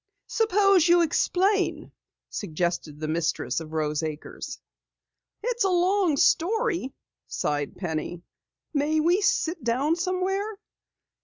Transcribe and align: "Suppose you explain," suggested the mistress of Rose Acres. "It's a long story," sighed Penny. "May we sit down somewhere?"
"Suppose 0.25 0.87
you 0.87 1.03
explain," 1.03 1.91
suggested 2.31 2.99
the 2.99 3.07
mistress 3.07 3.59
of 3.59 3.71
Rose 3.71 4.01
Acres. 4.01 4.57
"It's 5.43 5.63
a 5.63 5.69
long 5.69 6.17
story," 6.17 6.91
sighed 7.27 7.75
Penny. 7.75 8.23
"May 8.73 8.99
we 8.99 9.21
sit 9.21 9.63
down 9.63 9.95
somewhere?" 9.95 10.55